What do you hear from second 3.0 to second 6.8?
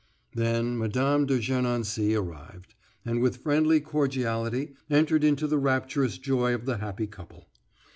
and with friendly cordiality entered into the rapturous joy of the